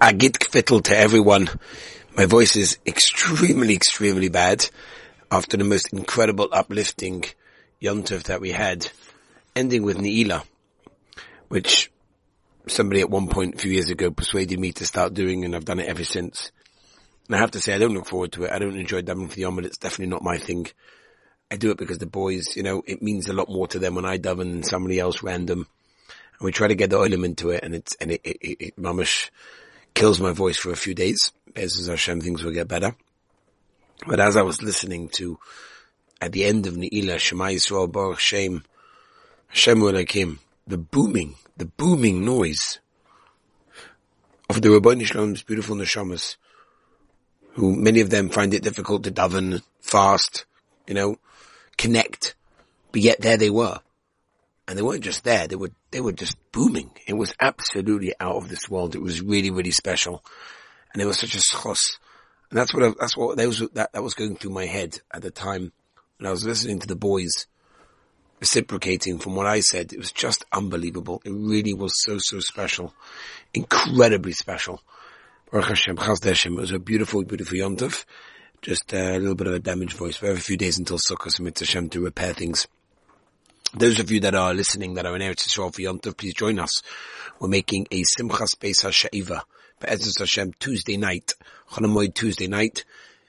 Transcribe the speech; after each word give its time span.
Agit 0.00 0.38
Kvittel 0.38 0.84
to 0.84 0.96
everyone. 0.96 1.50
My 2.16 2.26
voice 2.26 2.54
is 2.54 2.78
extremely, 2.86 3.74
extremely 3.74 4.28
bad 4.28 4.64
after 5.28 5.56
the 5.56 5.64
most 5.64 5.92
incredible 5.92 6.48
uplifting 6.52 7.24
Yontov 7.82 8.22
that 8.24 8.40
we 8.40 8.52
had, 8.52 8.88
ending 9.56 9.82
with 9.82 9.98
Ne'ilah, 9.98 10.44
which 11.48 11.90
somebody 12.68 13.00
at 13.00 13.10
one 13.10 13.26
point 13.26 13.56
a 13.56 13.58
few 13.58 13.72
years 13.72 13.90
ago 13.90 14.12
persuaded 14.12 14.60
me 14.60 14.70
to 14.70 14.86
start 14.86 15.14
doing 15.14 15.44
and 15.44 15.56
I've 15.56 15.64
done 15.64 15.80
it 15.80 15.88
ever 15.88 16.04
since. 16.04 16.52
And 17.26 17.34
I 17.34 17.40
have 17.40 17.50
to 17.50 17.60
say 17.60 17.74
I 17.74 17.78
don't 17.78 17.94
look 17.94 18.06
forward 18.06 18.30
to 18.32 18.44
it. 18.44 18.52
I 18.52 18.60
don't 18.60 18.78
enjoy 18.78 19.02
davening 19.02 19.30
for 19.30 19.34
the 19.34 19.40
Yom, 19.40 19.58
it's 19.58 19.78
definitely 19.78 20.12
not 20.12 20.22
my 20.22 20.38
thing. 20.38 20.68
I 21.50 21.56
do 21.56 21.72
it 21.72 21.76
because 21.76 21.98
the 21.98 22.06
boys, 22.06 22.56
you 22.56 22.62
know, 22.62 22.84
it 22.86 23.02
means 23.02 23.28
a 23.28 23.32
lot 23.32 23.48
more 23.48 23.66
to 23.66 23.80
them 23.80 23.96
when 23.96 24.04
I 24.04 24.18
daven 24.18 24.52
than 24.52 24.62
somebody 24.62 25.00
else 25.00 25.24
random. 25.24 25.66
And 26.38 26.44
we 26.44 26.52
try 26.52 26.68
to 26.68 26.76
get 26.76 26.90
the 26.90 26.98
oilim 26.98 27.24
into 27.24 27.50
it 27.50 27.64
and 27.64 27.74
it's, 27.74 27.96
and 27.96 28.12
it, 28.12 28.20
it, 28.22 28.36
it, 28.40 28.60
it 28.60 28.78
kills 29.94 30.20
my 30.20 30.32
voice 30.32 30.56
for 30.56 30.70
a 30.70 30.76
few 30.76 30.94
days. 30.94 31.32
As 31.56 31.86
Hashem, 31.86 32.20
things 32.20 32.44
will 32.44 32.52
get 32.52 32.68
better. 32.68 32.94
But 34.06 34.20
as 34.20 34.36
I 34.36 34.42
was 34.42 34.62
listening 34.62 35.08
to, 35.14 35.38
at 36.20 36.32
the 36.32 36.44
end 36.44 36.66
of 36.66 36.74
Ne'ilah, 36.74 37.18
Shema 37.18 37.46
Yisrael 37.46 37.90
Baruch 37.90 38.20
Shem, 38.20 38.64
Hashem 39.48 39.82
Elohim, 39.82 40.38
the 40.66 40.78
booming, 40.78 41.34
the 41.56 41.64
booming 41.64 42.24
noise 42.24 42.78
of 44.48 44.62
the 44.62 44.70
Rabbi 44.70 45.02
Shalom's 45.02 45.42
beautiful 45.42 45.76
neshamas, 45.76 46.36
who 47.54 47.74
many 47.74 48.00
of 48.00 48.10
them 48.10 48.28
find 48.28 48.54
it 48.54 48.62
difficult 48.62 49.04
to 49.04 49.10
daven 49.10 49.62
fast, 49.80 50.44
you 50.86 50.94
know, 50.94 51.16
connect, 51.76 52.34
but 52.92 53.00
yet 53.00 53.20
there 53.20 53.36
they 53.36 53.50
were. 53.50 53.80
And 54.68 54.76
they 54.76 54.82
weren't 54.82 55.02
just 55.02 55.24
there, 55.24 55.48
they 55.48 55.56
were, 55.56 55.70
they 55.90 56.02
were 56.02 56.12
just 56.12 56.36
booming. 56.52 56.90
It 57.06 57.14
was 57.14 57.34
absolutely 57.40 58.12
out 58.20 58.36
of 58.36 58.50
this 58.50 58.68
world. 58.68 58.94
It 58.94 59.00
was 59.00 59.22
really, 59.22 59.50
really 59.50 59.70
special. 59.70 60.22
And 60.92 61.00
it 61.00 61.06
was 61.06 61.18
such 61.18 61.34
a 61.34 61.38
schos. 61.38 61.96
And 62.50 62.58
that's 62.58 62.74
what, 62.74 62.82
I, 62.82 62.92
that's 63.00 63.16
what, 63.16 63.38
that 63.38 63.46
was, 63.46 63.60
that, 63.72 63.94
that 63.94 64.02
was 64.02 64.12
going 64.12 64.36
through 64.36 64.50
my 64.50 64.66
head 64.66 65.00
at 65.10 65.22
the 65.22 65.30
time 65.30 65.72
when 66.18 66.26
I 66.26 66.30
was 66.30 66.44
listening 66.44 66.80
to 66.80 66.86
the 66.86 66.96
boys 66.96 67.46
reciprocating 68.40 69.18
from 69.18 69.34
what 69.36 69.46
I 69.46 69.60
said. 69.60 69.94
It 69.94 69.98
was 69.98 70.12
just 70.12 70.44
unbelievable. 70.52 71.22
It 71.24 71.32
really 71.32 71.72
was 71.72 71.92
so, 72.02 72.18
so 72.18 72.40
special. 72.40 72.92
Incredibly 73.54 74.32
special. 74.32 74.82
Baruch 75.50 75.68
Hashem, 75.68 75.96
Chaz 75.96 76.44
It 76.44 76.52
was 76.52 76.72
a 76.72 76.78
beautiful, 76.78 77.24
beautiful 77.24 77.56
yontov. 77.56 78.04
Just 78.60 78.92
a 78.92 79.18
little 79.18 79.34
bit 79.34 79.46
of 79.46 79.54
a 79.54 79.60
damaged 79.60 79.96
voice. 79.96 80.20
We 80.20 80.28
have 80.28 80.36
a 80.36 80.42
few 80.42 80.58
days 80.58 80.78
until 80.78 80.98
Sukkot, 80.98 81.30
so 81.30 81.44
Hashem 81.44 81.88
to 81.90 82.00
repair 82.00 82.34
things. 82.34 82.66
Those 83.74 84.00
of 84.00 84.10
you 84.10 84.20
that 84.20 84.34
are 84.34 84.54
listening 84.54 84.94
that 84.94 85.04
are 85.04 85.14
in 85.14 85.20
Eretz 85.20 85.46
Yisrael 85.46 85.74
for 85.74 85.82
Yom 85.82 85.98
Tov, 85.98 86.16
please 86.16 86.32
join 86.32 86.58
us. 86.58 86.82
We're 87.38 87.48
making 87.48 87.86
a 87.90 88.02
Simchas 88.02 88.56
Beis 88.56 88.82
HaSha'iva, 88.82 89.42
Be'ezus 89.78 90.18
Hashem, 90.18 90.54
Tuesday 90.58 90.96
night, 90.96 91.34
Chanamoid 91.70 92.14
Tuesday 92.14 92.46
night, 92.46 92.86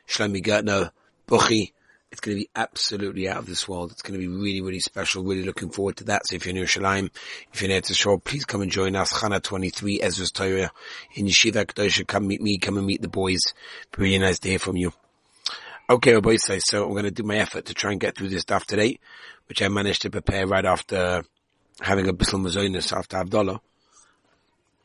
Shlomi 0.07 0.41
Gertner, 0.41 0.91
Buchi. 1.27 1.73
It's 2.13 2.21
going 2.21 2.37
to 2.37 2.43
be 2.43 2.49
absolutely 2.55 3.27
out 3.27 3.39
of 3.39 3.47
this 3.47 3.67
world. 3.67 3.91
It's 3.91 4.01
going 4.01 4.17
to 4.17 4.25
be 4.25 4.33
really, 4.33 4.61
really 4.61 4.79
special. 4.79 5.25
Really 5.25 5.43
looking 5.43 5.71
forward 5.71 5.97
to 5.97 6.05
that. 6.05 6.25
So 6.25 6.37
if 6.37 6.45
you're 6.45 6.55
in 6.55 6.63
Yerushalayim, 6.63 7.09
if 7.51 7.61
you're 7.61 7.69
in 7.69 7.81
Eretz 7.81 7.91
Yisrael, 7.91 8.23
please 8.23 8.45
come 8.45 8.61
and 8.61 8.71
join 8.71 8.95
us. 8.95 9.11
Chana 9.11 9.43
23, 9.43 9.99
Ezras 9.99 10.31
Torah 10.31 10.71
in 11.15 11.25
Yeshiva 11.25 11.65
Kedosha. 11.65 12.07
Come 12.07 12.27
meet 12.27 12.41
me, 12.41 12.57
come 12.59 12.77
and 12.77 12.87
meet 12.87 13.01
the 13.01 13.09
boys. 13.09 13.41
Really 13.97 14.17
nice 14.19 14.39
to 14.39 14.49
hear 14.49 14.59
from 14.59 14.77
you. 14.77 14.93
Okay, 15.91 16.13
Rabbi 16.13 16.35
say 16.35 16.59
so. 16.59 16.85
I'm 16.85 16.91
going 16.91 17.05
to 17.05 17.11
do 17.11 17.23
my 17.23 17.37
effort 17.37 17.65
to 17.65 17.73
try 17.73 17.91
and 17.91 17.99
get 17.99 18.15
through 18.15 18.29
this 18.29 18.43
stuff 18.43 18.67
today, 18.67 18.99
which 19.47 19.63
I 19.63 19.69
managed 19.69 20.03
to 20.03 20.11
prepare 20.11 20.45
right 20.45 20.63
after 20.63 21.23
having 21.81 22.07
a 22.07 22.13
Bissel 22.13 22.37
Mazonis 22.39 22.95
after 22.95 23.17
Havdalah. 23.17 23.59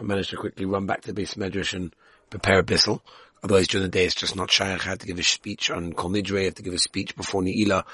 I 0.00 0.02
managed 0.02 0.30
to 0.30 0.38
quickly 0.38 0.64
run 0.64 0.86
back 0.86 1.02
to 1.02 1.08
the 1.08 1.12
base 1.12 1.34
medrash 1.34 1.74
and 1.74 1.94
prepare 2.30 2.60
a 2.60 2.62
Bissel. 2.62 3.02
Otherwise, 3.42 3.68
during 3.68 3.82
the 3.82 3.90
day, 3.90 4.06
it's 4.06 4.14
just 4.14 4.34
not 4.34 4.50
shaykh. 4.50 4.86
I 4.86 4.90
had 4.90 5.00
to 5.00 5.06
give 5.06 5.18
a 5.18 5.22
speech 5.22 5.70
on 5.70 5.92
Kol 5.92 6.08
Nidre. 6.08 6.40
I 6.40 6.44
had 6.44 6.56
to 6.56 6.62
give 6.62 6.72
a 6.72 6.78
speech 6.78 7.14
before 7.14 7.42
Ne'ilah. 7.42 7.84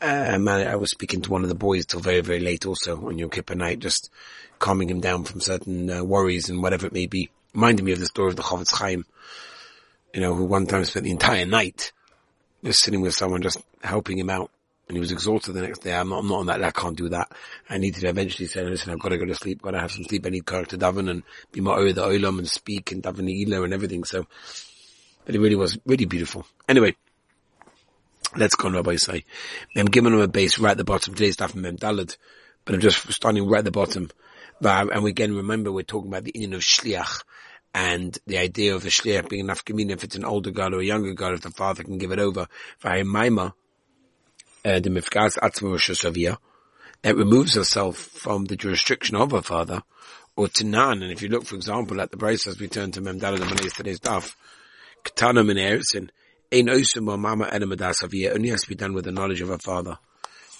Uh, 0.00 0.38
man, 0.38 0.66
I 0.66 0.76
was 0.76 0.90
speaking 0.90 1.20
to 1.20 1.30
one 1.30 1.42
of 1.42 1.50
the 1.50 1.54
boys 1.54 1.84
till 1.84 2.00
very, 2.00 2.22
very 2.22 2.40
late 2.40 2.64
also 2.64 3.06
on 3.06 3.18
Yom 3.18 3.28
Kippur 3.28 3.54
night, 3.54 3.80
just 3.80 4.08
calming 4.58 4.88
him 4.88 5.00
down 5.00 5.24
from 5.24 5.42
certain 5.42 5.90
uh, 5.90 6.02
worries 6.02 6.48
and 6.48 6.62
whatever 6.62 6.86
it 6.86 6.94
may 6.94 7.06
be. 7.06 7.28
Reminding 7.52 7.84
me 7.84 7.92
of 7.92 7.98
the 7.98 8.06
story 8.06 8.30
of 8.30 8.36
the 8.36 8.42
Chofetz 8.42 8.72
Chaim, 8.72 9.04
you 10.14 10.22
know, 10.22 10.32
who 10.32 10.44
one 10.44 10.66
time 10.66 10.86
spent 10.86 11.04
the 11.04 11.10
entire 11.10 11.44
night 11.44 11.92
just 12.66 12.80
sitting 12.80 13.00
with 13.00 13.14
someone, 13.14 13.42
just 13.42 13.62
helping 13.82 14.18
him 14.18 14.28
out. 14.28 14.50
And 14.88 14.96
he 14.96 15.00
was 15.00 15.12
exhausted 15.12 15.52
the 15.52 15.62
next 15.62 15.80
day. 15.80 15.92
I'm 15.92 16.08
not, 16.08 16.18
I'm 16.20 16.28
not 16.28 16.38
on 16.40 16.46
that. 16.46 16.62
I 16.62 16.70
can't 16.70 16.96
do 16.96 17.08
that. 17.08 17.32
I 17.68 17.78
needed 17.78 18.00
to 18.02 18.08
eventually 18.08 18.46
say, 18.46 18.62
listen, 18.62 18.92
I've 18.92 19.00
got 19.00 19.08
to 19.08 19.18
go 19.18 19.24
to 19.24 19.34
sleep. 19.34 19.62
Got 19.62 19.72
to 19.72 19.80
have 19.80 19.90
some 19.90 20.04
sleep. 20.04 20.26
I 20.26 20.30
need 20.30 20.46
to 20.46 20.62
daven 20.62 21.10
and 21.10 21.22
be 21.50 21.60
my 21.60 21.72
over 21.72 21.92
the 21.92 22.02
olam 22.02 22.38
and 22.38 22.48
speak 22.48 22.92
and 22.92 23.02
daven 23.02 23.26
the 23.26 23.64
and 23.64 23.74
everything. 23.74 24.04
So, 24.04 24.26
but 25.24 25.34
it 25.34 25.40
really 25.40 25.56
was 25.56 25.78
really 25.86 26.04
beautiful. 26.04 26.46
Anyway, 26.68 26.94
let's 28.36 28.54
go 28.54 28.68
on 28.68 28.74
Rabbi 28.74 28.96
say. 28.96 29.24
I'm 29.76 29.86
giving 29.86 30.12
him 30.12 30.20
a 30.20 30.28
base 30.28 30.58
right 30.60 30.72
at 30.72 30.76
the 30.76 30.84
bottom. 30.84 31.14
Today's 31.14 31.34
stuff 31.34 31.50
from 31.52 31.62
Mem 31.62 31.78
Dalad, 31.78 32.16
but 32.64 32.74
I'm 32.74 32.80
just 32.80 33.12
starting 33.12 33.48
right 33.48 33.58
at 33.58 33.64
the 33.64 33.72
bottom. 33.72 34.10
And 34.60 35.06
again, 35.06 35.34
remember 35.34 35.72
we're 35.72 35.82
talking 35.82 36.10
about 36.10 36.24
the 36.24 36.32
inyan 36.32 36.54
of 36.54 36.60
Shliach 36.62 37.22
and 37.74 38.18
the 38.26 38.38
idea 38.38 38.74
of 38.74 38.82
the 38.82 38.88
shliach 38.88 39.28
being 39.28 39.44
enough 39.44 39.64
communion 39.64 39.98
if 39.98 40.04
it's 40.04 40.16
an 40.16 40.24
older 40.24 40.50
girl 40.50 40.74
or 40.74 40.80
a 40.80 40.84
younger 40.84 41.12
girl, 41.12 41.34
if 41.34 41.42
the 41.42 41.50
father 41.50 41.84
can 41.84 41.98
give 41.98 42.10
it 42.10 42.18
over. 42.18 42.48
Maima, 42.82 43.52
uh, 44.64 44.80
the 44.80 44.90
mifkas 44.90 45.38
atzmo 45.38 46.38
that 47.02 47.16
removes 47.16 47.54
herself 47.54 47.96
from 47.96 48.46
the 48.46 48.56
jurisdiction 48.56 49.16
of 49.16 49.30
her 49.30 49.42
father, 49.42 49.82
or 50.36 50.48
tanan. 50.48 51.02
And 51.02 51.12
if 51.12 51.22
you 51.22 51.28
look, 51.28 51.44
for 51.44 51.54
example, 51.54 52.00
at 52.00 52.10
the 52.10 52.16
brace 52.16 52.46
as 52.46 52.58
we 52.58 52.68
turn 52.68 52.90
to 52.92 53.00
Memdala 53.00 53.38
the 53.38 53.70
today's 53.70 54.00
daf, 54.00 54.34
katana 55.04 55.44
min 55.44 55.56
eretzin, 55.56 56.10
ein 56.52 56.66
osum 56.66 57.08
or 57.08 57.18
mama 57.18 57.46
edamadas 57.46 58.02
avia, 58.02 58.32
only 58.34 58.48
has 58.48 58.62
to 58.62 58.68
be 58.68 58.74
done 58.74 58.94
with 58.94 59.04
the 59.04 59.12
knowledge 59.12 59.40
of 59.40 59.48
her 59.48 59.58
father. 59.58 59.98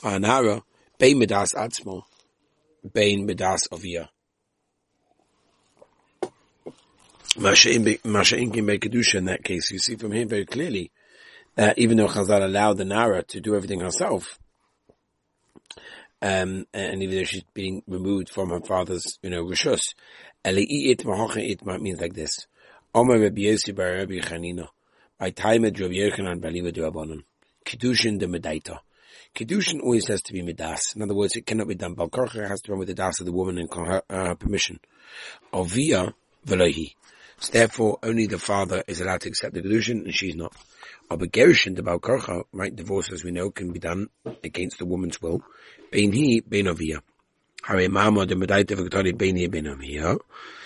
Anara, 0.03 0.63
bein 0.99 1.19
midas 1.19 1.53
atzmo, 1.55 2.03
bein 2.93 3.27
midas 3.27 3.69
avia. 3.73 4.11
Masha'inkin 7.37 8.67
by 8.67 8.79
Kedusha 8.79 9.17
in 9.17 9.27
that 9.27 9.45
case. 9.45 9.71
You 9.71 9.79
see 9.79 9.97
from 9.97 10.13
here 10.13 10.27
very 10.27 10.47
clearly 10.47 10.91
that 11.55 11.79
even 11.79 11.99
though 11.99 12.09
Chazal 12.09 12.43
allowed 12.43 12.79
the 12.79 12.85
Nara 12.85 13.23
to 13.25 13.41
do 13.41 13.55
everything 13.55 13.81
herself, 13.81 14.39
um, 16.23 16.67
and 16.73 17.03
even 17.03 17.17
though 17.17 17.25
she's 17.25 17.45
being 17.53 17.83
removed 17.87 18.31
from 18.31 18.51
her 18.51 18.61
father's, 18.61 19.19
you 19.23 19.31
know, 19.31 19.45
Rishus, 19.45 19.95
Mahacha'it 20.45 21.81
means 21.81 22.01
like 22.01 22.15
this. 22.15 22.47
Omer 22.95 23.19
Rabbi 23.19 23.43
Yossi 23.43 23.75
Bar 23.75 23.93
Rabbi 23.93 24.21
Chanina. 24.21 24.69
By 25.19 25.31
time 25.31 25.65
at 25.67 25.79
Rabbi 25.79 25.95
Yochanan 25.95 26.41
Baliva 26.41 26.73
Durabanan. 26.73 27.25
Kedushin 27.65 28.19
de 28.19 28.27
Medaita. 28.27 28.79
Kedushin 29.35 29.83
always 29.83 30.07
has 30.09 30.23
to 30.23 30.33
be 30.33 30.41
Midas. 30.41 30.95
In 30.97 31.03
other 31.03 31.15
words, 31.15 31.37
it 31.37 31.45
cannot 31.45 31.69
be 31.69 31.75
done. 31.75 31.95
Balkarcha 31.95 32.49
has 32.49 32.61
to 32.63 32.73
run 32.73 32.79
with 32.79 32.89
the 32.89 32.95
das 32.95 33.21
of 33.21 33.27
the 33.27 33.33
woman 33.33 33.59
and 33.59 33.69
her 33.75 34.03
uh, 34.09 34.35
permission. 34.35 34.81
Ovia 35.53 36.15
Velohi. 36.47 36.95
So 37.39 37.53
therefore, 37.53 37.99
only 38.03 38.27
the 38.27 38.39
father 38.39 38.83
is 38.87 39.01
allowed 39.01 39.21
to 39.23 39.29
accept 39.29 39.55
the 39.55 39.63
kedushin, 39.63 40.05
and 40.05 40.15
she's 40.15 40.35
not. 40.35 40.55
Gerushin, 41.11 41.77
the 41.77 41.83
Balkarcha, 41.83 42.45
right, 42.53 42.75
divorce, 42.75 43.13
as 43.13 43.23
we 43.23 43.31
know, 43.31 43.51
can 43.51 43.73
be 43.73 43.79
done 43.79 44.09
against 44.43 44.79
the 44.79 44.87
woman's 44.87 45.21
will. 45.21 45.43
Bein 45.91 46.13
he, 46.13 46.41
bein 46.41 46.67
avia. 46.67 47.03
Hare 47.63 47.89
mama, 47.89 48.27
the 48.27 48.35
medaita 48.35 48.77
v'gtari, 48.77 49.17
bein 49.17 49.37
he, 49.37 49.47
bein 49.47 49.67
avia. 49.67 50.17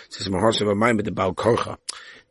Says 0.08 0.28
Maharsav 0.28 0.62
Amayim, 0.62 0.96
but 0.96 1.04
the 1.04 1.12
Balkarcha. 1.12 1.76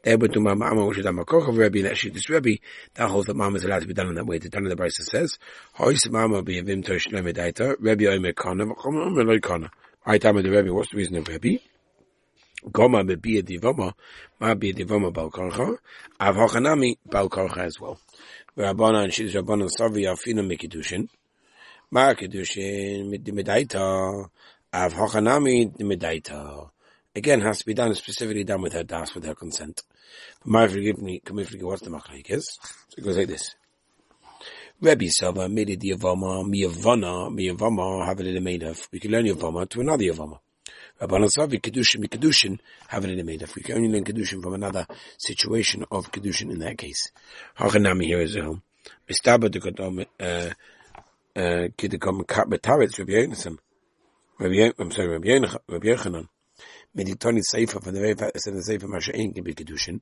There 0.01 0.17
would 0.17 0.31
do 0.31 0.39
my 0.39 0.53
mama, 0.53 0.85
which 0.85 0.97
is 0.97 1.05
a 1.05 1.09
Makocha 1.09 1.55
Rebbe, 1.55 1.79
and 1.79 1.89
actually 1.89 2.11
this 2.11 2.29
Rebbe, 2.29 2.59
that 2.93 3.09
holds 3.09 3.27
that 3.27 3.35
mama 3.35 3.57
is 3.57 3.65
allowed 3.65 3.81
to 3.81 3.87
be 3.87 3.93
done 3.93 4.07
in 4.07 4.15
that 4.15 4.25
way. 4.25 4.37
The 4.37 4.49
in 4.57 4.63
the 4.63 4.75
Brisa 4.75 5.01
says, 5.01 5.37
Hois 5.73 6.09
mama 6.09 6.41
be 6.41 6.57
a 6.57 6.63
vim 6.63 6.83
tosh 6.83 7.07
lemedaita, 7.07 7.75
Rebbe 7.79 8.03
oime 8.03 8.33
kana, 8.33 8.65
v'chom 8.65 8.93
oime 8.93 9.27
loy 9.27 9.39
kana. 9.39 9.69
Right, 10.05 10.21
time 10.21 10.41
the 10.41 10.49
Rebbe, 10.49 10.73
what's 10.73 10.91
the 10.91 10.97
reason 10.97 11.17
of 11.17 11.27
Rebbe? 11.27 11.59
Goma 12.65 13.03
bebia 13.03 13.41
divoma, 13.41 13.93
ma 14.39 14.53
bia 14.53 14.73
divoma 14.73 15.11
balkarcha, 15.11 15.77
av 16.19 16.35
hochanami 16.35 16.97
balkarcha 17.07 17.65
as 17.65 17.79
well. 17.79 17.99
Rabbana 18.57 19.03
and 19.03 19.13
Shidduch 19.13 19.41
Rabbana 19.41 19.69
Savi 19.69 20.03
Afina 20.05 20.45
Mikidushin. 20.45 21.07
Ma 21.91 22.13
Kedushin 22.13 23.09
Midaita, 23.09 24.29
av 24.73 24.93
hochanami 24.93 25.77
Midaita. 25.79 26.69
Again, 27.15 27.41
has 27.41 27.59
to 27.59 27.65
be 27.65 27.73
done, 27.73 27.95
specifically 27.95 28.43
done 28.43 28.61
with 28.61 28.73
her 28.73 28.83
das, 28.83 29.15
with 29.15 29.25
her 29.25 29.33
consent. 29.35 29.81
My 30.45 30.67
forgive 30.67 31.01
me, 31.01 31.21
come 31.23 31.43
forgive 31.43 31.65
what's 31.65 31.81
the 31.81 31.89
machlaik 31.89 32.29
is? 32.29 32.59
So 32.89 32.95
it 32.97 33.03
goes 33.03 33.17
like 33.17 33.27
this. 33.27 33.55
Rebbe 34.81 35.09
Sava 35.09 35.49
made 35.49 35.71
it 35.71 35.79
the 35.79 35.91
Yavama, 35.91 36.45
Miyavana, 36.45 37.29
Miyavama, 37.29 38.05
have 38.05 38.19
it 38.19 38.27
in 38.27 38.63
of. 38.63 38.87
We 38.91 38.99
can 38.99 39.11
learn 39.11 39.25
Yavama 39.25 39.67
to 39.69 39.81
another 39.81 40.03
Yavama. 40.03 40.39
Rabbanan 41.01 41.29
Savi 41.29 41.61
Kedushin 41.61 42.07
Kedushin 42.09 42.59
in 42.91 43.25
the 43.25 43.33
If 43.43 43.55
We 43.55 43.61
can 43.61 43.77
only 43.77 43.89
learn 43.89 44.03
Kedushin 44.03 44.41
from 44.43 44.55
another 44.55 44.85
situation 45.17 45.85
of 45.91 46.11
Kedushin 46.11 46.51
in 46.51 46.59
that 46.59 46.77
case. 46.77 47.11
Hachanami 47.57 48.03
here 48.03 48.19
is 48.21 48.35
a 48.35 48.61
Mistaba 49.09 49.49
de 49.49 49.59
Kodom, 49.59 50.05
uh, 50.19 50.23
uh, 50.23 51.67
Kidikom 51.77 52.25
Betaretz 52.25 52.99
Rabbi. 52.99 53.57
Rabbi, 54.39 54.73
I'm 54.77 54.91
sorry, 54.91 55.07
Rabbi 55.07 55.27
Yochanan. 55.27 56.27
Meditoni 56.97 57.41
Sefer 57.43 57.79
from 57.79 57.93
the 57.93 58.01
very 58.01 58.15
fact 58.15 58.33
that 58.33 58.51
the 58.51 58.63
Sefer 58.63 58.87
Masha'in 58.87 59.33
can 59.33 59.43
be 59.43 59.53
Kedushin. 59.53 60.01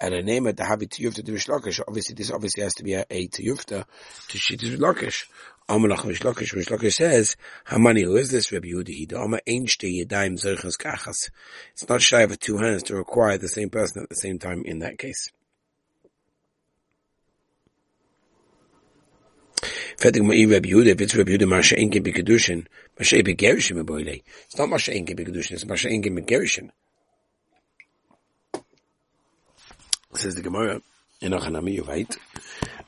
And 0.00 0.14
a 0.14 0.22
name 0.22 0.46
at 0.46 0.56
the 0.56 0.64
Havi 0.64 0.88
Tiyufta 0.88 1.24
to 1.24 1.32
Rishlakish. 1.32 1.80
Obviously, 1.86 2.14
this 2.14 2.30
obviously 2.30 2.62
has 2.62 2.74
to 2.74 2.82
be 2.82 2.94
a, 2.94 3.04
a 3.10 3.28
Tiyufta 3.28 3.84
to 4.28 4.38
Shittis 4.38 4.76
Rishlakish. 4.76 5.26
Amalach 5.68 5.98
Rishlakish, 5.98 6.54
Rishlakish 6.54 6.94
says, 6.94 7.36
how 7.64 7.78
many, 7.78 8.02
who 8.02 8.16
is 8.16 8.30
this 8.30 8.50
Rabbi 8.50 8.68
Yehuda? 8.68 9.08
The 9.08 9.18
Amma 9.18 9.40
Einste 9.46 10.04
Yadayim 10.04 10.42
Zerchas 10.42 10.76
Kachas. 10.76 11.30
It's 11.72 11.88
not 11.88 12.00
shy 12.00 12.22
of 12.22 12.38
two 12.38 12.58
hands 12.58 12.82
to 12.84 12.96
require 12.96 13.36
the 13.38 13.48
same 13.48 13.70
person 13.70 14.02
at 14.02 14.08
the 14.08 14.16
same 14.16 14.38
time 14.38 14.62
in 14.64 14.80
that 14.80 14.98
case. 14.98 15.30
Fertig 19.62 20.22
mal 20.22 20.34
Yehuda, 20.34 20.86
if 20.86 21.00
it's 21.00 21.14
Rabbi 21.14 21.32
Yehuda, 21.32 21.48
Masha 21.48 21.76
Enke 21.76 22.02
Bekedushin, 22.02 22.66
Masha 22.98 23.22
Begerishim 23.22 23.80
Aboile. 23.80 24.22
It's 24.46 24.58
not 24.58 24.68
Masha 24.68 24.90
Enke 24.90 25.16
Bekedushin, 25.16 25.52
it's 25.52 25.64
Masha 25.64 25.88
Enke 25.88 26.06
Begerishim. 26.06 26.70
Says 30.14 30.34
the 30.34 30.42
Gemara, 30.42 30.82
you're 31.20 31.84
right. 31.84 32.16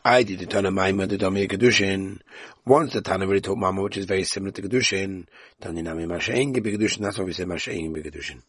I 0.04 0.24
did 0.24 0.40
the 0.40 0.46
Tana 0.46 0.70
Maima, 0.72 1.08
the 1.08 1.16
Dami 1.16 1.48
Kedushin. 1.48 2.20
Once 2.66 2.92
the 2.92 3.00
Tana 3.00 3.24
already 3.24 3.40
taught 3.40 3.56
Mama, 3.58 3.82
which 3.82 3.96
is 3.96 4.06
very 4.06 4.24
similar 4.24 4.50
to 4.52 4.62
Kedushin, 4.62 5.26
Tani 5.60 5.82
Nami 5.82 6.06
Masha 6.06 6.32
Enke 6.32 6.56
Bekedushin, 6.56 6.98
that's 6.98 7.18
why 7.18 7.24
we 7.24 7.32
say 7.32 7.44
Masha 7.44 7.70
Enke 7.70 8.02
Bekedushin. 8.02 8.42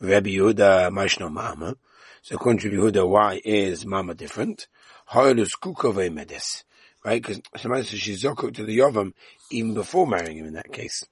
Rabbi 0.00 0.30
Yehuda, 0.30 0.90
Mashno 0.90 1.30
Mama. 1.30 1.76
So 2.22 2.34
according 2.34 2.58
to 2.60 2.70
Yehuda, 2.70 3.08
why 3.08 3.40
is 3.44 3.86
Mama 3.86 4.14
different? 4.14 4.66
Hoylus 5.10 5.50
Kukove 5.60 6.12
Medes 6.12 6.64
right? 7.04 7.22
Because 7.22 7.88
she's 7.88 8.22
zokut 8.22 8.54
to 8.54 8.64
the 8.64 8.78
Yovam 8.78 9.12
even 9.50 9.74
before 9.74 10.06
marrying 10.06 10.38
him 10.38 10.46
in 10.46 10.54
that 10.54 10.72
case. 10.72 11.04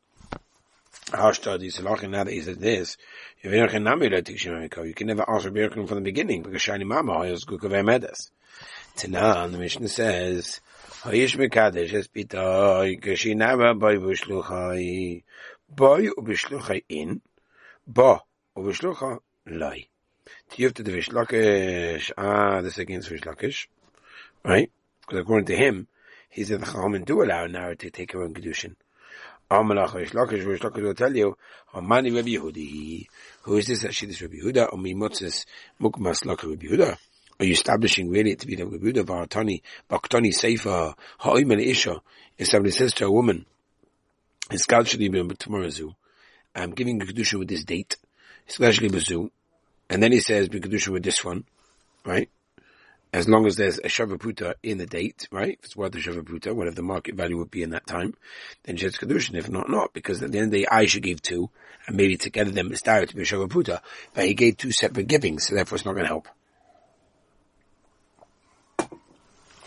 Now 1.12 1.30
that 1.32 2.28
he 2.30 2.40
says 2.40 2.58
this. 2.58 2.96
You 3.42 3.50
can 3.66 3.82
never 3.82 4.04
ask 4.04 5.44
Rabbi 5.44 5.60
Yochanan 5.60 5.88
from 5.88 5.96
the 5.96 6.00
beginning 6.02 6.42
because 6.42 6.62
Shani 6.62 6.84
Mama 6.84 7.22
is 7.22 7.44
Gukav 7.44 7.84
Medes. 7.84 8.30
Tanan, 8.96 9.52
the 9.52 9.58
Mishnah 9.58 9.88
says, 9.88 10.60
Hayish 11.02 11.36
Mekadesh 11.36 11.94
es 11.94 12.08
pitoi, 12.08 13.00
Kashinava 13.00 13.78
boy 13.78 13.96
b'shluchai, 13.96 15.22
boy 15.68 16.08
u'b'shluchai 16.08 16.84
in, 16.88 17.22
bo 17.86 18.20
u'b'shlucha 18.56 19.20
lai. 19.46 19.86
Tiyufta 20.50 20.84
de 20.84 20.92
Vishlakish, 20.92 22.12
ah, 22.18 22.60
this 22.60 22.78
against 22.78 23.08
Vishlakish, 23.08 23.68
right? 24.44 24.70
Because 25.10 25.22
according 25.24 25.46
to 25.46 25.56
him, 25.56 25.88
he 26.28 26.44
said 26.44 26.60
the 26.60 26.66
Chachamim 26.66 27.04
do 27.04 27.20
allow 27.20 27.44
an 27.44 27.50
Nara 27.52 27.74
to 27.74 27.90
take 27.90 28.12
her 28.12 28.22
own 28.22 28.32
Kedushin. 28.32 28.76
Amalach 29.50 29.92
Rish 29.94 30.12
Lakish, 30.12 30.46
Rish 30.46 30.60
Lakish 30.60 30.84
will 30.84 30.94
tell 30.94 31.14
you, 31.16 31.36
Amani 31.74 32.12
Rabbi 32.12 32.28
Yehudi. 32.28 33.08
Who 33.42 33.56
is 33.56 33.66
this? 33.66 33.82
This 33.82 34.22
Rabbi 34.22 34.36
Yehuda. 34.36 34.72
Omi 34.72 34.94
Motzes 34.94 35.46
Mukmas 35.80 36.24
Lakish 36.24 36.50
Rabbi 36.50 36.66
Yehuda. 36.66 36.96
Are 37.40 37.44
you 37.44 37.54
establishing 37.54 38.08
really 38.08 38.36
to 38.36 38.46
be 38.46 38.54
the 38.54 38.64
Rabbi 38.64 38.86
Yehuda? 38.86 39.04
Varatani, 39.04 39.62
Baktani 39.90 40.28
Seifa, 40.28 40.94
Ha'oimel 41.18 41.60
Isha. 41.60 42.00
If 42.38 42.46
somebody 42.46 42.70
says 42.70 42.94
to 42.94 43.06
a 43.06 43.10
woman, 43.10 43.46
be 44.48 44.56
tomorrow 44.58 45.68
zoo. 45.70 45.96
I'm 46.54 46.70
giving 46.70 47.02
a 47.02 47.04
Kedushin 47.04 47.40
with 47.40 47.48
this 47.48 47.64
date, 47.64 47.96
especially 48.48 48.90
Bazu. 48.90 49.30
And 49.88 50.00
then 50.00 50.12
he 50.12 50.20
says, 50.20 50.48
be 50.48 50.60
Kedushin 50.60 50.92
with 50.92 51.02
this 51.02 51.24
one, 51.24 51.46
right? 52.04 52.30
As 53.12 53.28
long 53.28 53.46
as 53.46 53.56
there's 53.56 53.78
a 53.78 53.88
Shavaputa 53.88 54.54
in 54.62 54.78
the 54.78 54.86
date, 54.86 55.26
right? 55.32 55.58
If 55.58 55.64
it's 55.64 55.76
worth 55.76 55.94
a 55.94 55.98
Shavaputa, 55.98 56.54
whatever 56.54 56.76
the 56.76 56.82
market 56.82 57.16
value 57.16 57.38
would 57.38 57.50
be 57.50 57.62
in 57.62 57.70
that 57.70 57.86
time, 57.86 58.14
then 58.64 58.76
Shetz 58.76 58.98
Kedushin. 58.98 59.36
If 59.36 59.48
not, 59.48 59.68
not. 59.68 59.92
Because 59.92 60.22
at 60.22 60.30
the 60.30 60.38
end 60.38 60.46
of 60.46 60.50
the 60.52 60.58
day, 60.60 60.66
Aisha 60.66 61.02
gave 61.02 61.20
two, 61.20 61.50
and 61.86 61.96
maybe 61.96 62.16
together 62.16 62.50
them 62.50 62.70
it's 62.70 62.82
to 62.82 63.16
be 63.16 63.22
a 63.22 63.24
Shavaputa, 63.24 63.80
but 64.14 64.26
he 64.26 64.34
gave 64.34 64.56
two 64.56 64.70
separate 64.70 65.08
givings, 65.08 65.46
so 65.46 65.54
therefore 65.54 65.76
it's 65.76 65.84
not 65.84 65.92
going 65.92 66.04
to 66.04 66.08
help. 66.08 66.28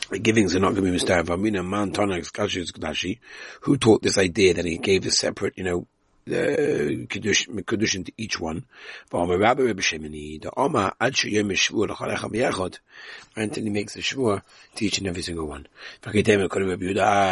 The 0.10 0.20
givings 0.20 0.56
are 0.56 0.60
not 0.60 0.74
going 0.74 0.84
to 0.84 0.90
be 0.90 0.92
mistaken. 0.92 1.56
a 1.56 1.64
Man 1.64 1.92
Kadashi, 1.92 3.20
who 3.62 3.78
taught 3.78 4.04
this 4.04 4.18
idea 4.18 4.54
that 4.54 4.66
he 4.66 4.78
gave 4.78 5.06
a 5.06 5.12
separate, 5.12 5.58
you 5.58 5.64
know, 5.64 5.88
the 6.26 7.08
kedushin 7.10 8.06
to 8.06 8.12
each 8.18 8.40
one. 8.40 8.66
B'yachod. 12.34 12.80
Anthony 13.36 13.70
makes 13.70 13.94
the 13.94 14.02
shvur 14.02 14.42
to 14.76 14.86
each 14.86 14.98
and 15.00 15.08
every 15.08 15.22
single 15.22 15.48
one. 15.48 15.68
Ah, 16.06 16.10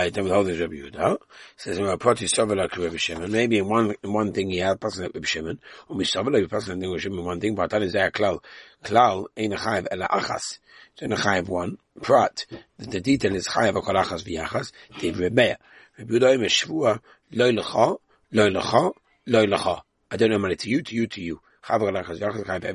Yehuda. 0.10 1.18
Says 1.58 1.80
"My 1.80 1.96
proti 1.96 2.26
sovel 2.26 2.58
like 2.58 2.76
Rabbi 2.78 2.98
Shimon. 2.98 3.32
Maybe 3.32 3.58
in 3.60 3.68
one 3.68 3.96
in 4.04 4.14
one 4.14 4.34
thing 4.34 4.50
he 4.50 4.58
had 4.58 4.80
passing 4.80 5.04
like 5.04 5.14
Rabbi 5.14 5.26
Shimon. 5.26 5.60
Or 5.88 5.96
mi 5.96 6.06
sovel 6.06 6.34
like 6.34 6.50
passing 6.50 6.80
like 6.80 6.90
Rabbi 6.90 7.00
Shimon. 7.00 7.26
One 7.26 7.40
thing, 7.40 7.56
but 7.56 7.70
that 7.70 7.82
is 7.84 7.94
there 7.94 8.12
klal. 8.12 8.44
Klal 8.84 9.28
ein 9.38 9.52
chayiv 9.52 9.88
ela 9.92 10.08
achas. 10.08 10.60
So 10.96 11.06
in 11.06 11.14
a 11.14 11.42
one 11.44 11.78
prat. 12.02 12.46
The 12.78 13.00
detail 13.00 13.36
is 13.36 13.48
chayiv 13.48 13.74
akol 13.82 13.96
achas 14.04 14.24
v'yachas. 14.24 14.72
Tev 14.94 15.16
Rebbeya. 15.16 15.58
Rabbi 15.98 16.14
Yehuda 16.14 16.34
im 16.34 17.00
loy 17.32 17.52
lecha. 17.52 17.98
Lo 18.31 18.50
lacha, 18.50 18.94
lo 19.28 19.45
lacha. 19.45 19.81
I 20.10 20.18
don't 20.18 20.30
know 20.30 20.39
money 20.39 20.56
to 20.56 20.69
you, 20.69 20.81
to 20.81 20.95
you, 20.95 21.07
to 21.07 21.22
you. 21.22 21.42
Every 21.69 21.89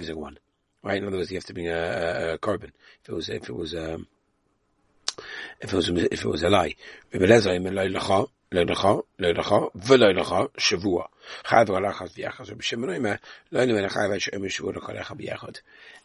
single 0.04 0.22
one. 0.22 0.38
Right? 0.82 0.98
In 0.98 1.06
other 1.06 1.16
words, 1.16 1.30
you 1.30 1.36
have 1.36 1.44
to 1.44 1.54
bring 1.54 1.68
a, 1.68 1.72
a, 1.72 2.34
a 2.34 2.38
korban. 2.38 2.70
If 3.02 3.08
it 3.08 3.12
was, 3.12 3.28
if 3.28 3.48
it 3.48 3.56
was, 3.56 3.74
um, 3.74 4.06
if 5.60 5.72
it 5.72 5.76
was, 5.76 5.88
if 5.88 6.24
it 6.24 6.24
was 6.24 6.42
a 6.42 6.50
lie. 6.50 6.74
Lacha, 8.64 9.02
v'lo 9.18 10.14
lacha, 10.14 10.48
shavua. 10.56 11.08
Chav 11.44 11.66
galachas 11.66 12.14
v'yachas. 12.14 12.48
Rabbi 12.48 12.62
Shimon 12.62 12.90
oimer, 12.90 13.18
lo 13.50 13.64
nime 13.64 13.88
chav 13.88 14.12
ha'shem 14.12 14.42
shavua 14.42 14.76
l'kalecha 14.76 15.14
b'yachad. 15.14 15.60